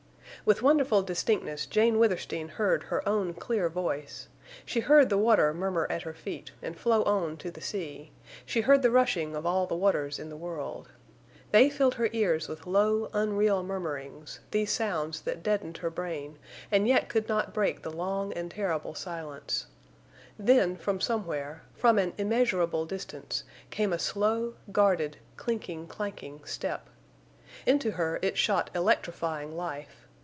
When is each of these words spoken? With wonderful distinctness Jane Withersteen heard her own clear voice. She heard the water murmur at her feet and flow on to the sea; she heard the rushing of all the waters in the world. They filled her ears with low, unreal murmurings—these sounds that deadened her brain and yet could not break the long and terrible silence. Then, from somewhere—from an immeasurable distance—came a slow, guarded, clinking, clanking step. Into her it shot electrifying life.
With 0.43 0.63
wonderful 0.63 1.03
distinctness 1.03 1.67
Jane 1.67 1.99
Withersteen 1.99 2.47
heard 2.47 2.83
her 2.85 3.07
own 3.07 3.35
clear 3.35 3.69
voice. 3.69 4.27
She 4.65 4.79
heard 4.79 5.09
the 5.11 5.17
water 5.17 5.53
murmur 5.53 5.85
at 5.91 6.01
her 6.01 6.15
feet 6.15 6.49
and 6.63 6.75
flow 6.75 7.03
on 7.03 7.37
to 7.37 7.51
the 7.51 7.61
sea; 7.61 8.11
she 8.43 8.61
heard 8.61 8.81
the 8.81 8.89
rushing 8.89 9.35
of 9.35 9.45
all 9.45 9.67
the 9.67 9.75
waters 9.75 10.17
in 10.17 10.29
the 10.29 10.35
world. 10.35 10.89
They 11.51 11.69
filled 11.69 11.93
her 11.95 12.09
ears 12.11 12.47
with 12.47 12.65
low, 12.65 13.11
unreal 13.13 13.61
murmurings—these 13.61 14.71
sounds 14.71 15.21
that 15.21 15.43
deadened 15.43 15.77
her 15.77 15.91
brain 15.91 16.39
and 16.71 16.87
yet 16.87 17.07
could 17.07 17.29
not 17.29 17.53
break 17.53 17.83
the 17.83 17.91
long 17.91 18.33
and 18.33 18.49
terrible 18.49 18.95
silence. 18.95 19.67
Then, 20.39 20.75
from 20.75 20.99
somewhere—from 20.99 21.99
an 21.99 22.13
immeasurable 22.17 22.87
distance—came 22.87 23.93
a 23.93 23.99
slow, 23.99 24.55
guarded, 24.71 25.17
clinking, 25.37 25.85
clanking 25.85 26.43
step. 26.45 26.89
Into 27.67 27.91
her 27.91 28.17
it 28.23 28.39
shot 28.39 28.71
electrifying 28.73 29.55
life. 29.55 30.07